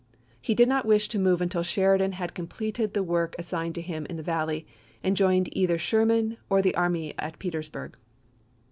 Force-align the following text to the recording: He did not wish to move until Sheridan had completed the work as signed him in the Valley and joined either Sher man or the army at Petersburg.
He 0.41 0.55
did 0.55 0.67
not 0.67 0.87
wish 0.87 1.09
to 1.09 1.19
move 1.19 1.43
until 1.43 1.61
Sheridan 1.61 2.13
had 2.13 2.33
completed 2.33 2.95
the 2.95 3.03
work 3.03 3.35
as 3.37 3.45
signed 3.45 3.77
him 3.77 4.07
in 4.07 4.17
the 4.17 4.23
Valley 4.23 4.65
and 5.03 5.15
joined 5.15 5.55
either 5.55 5.77
Sher 5.77 6.07
man 6.07 6.37
or 6.49 6.59
the 6.59 6.73
army 6.73 7.13
at 7.19 7.37
Petersburg. 7.37 7.95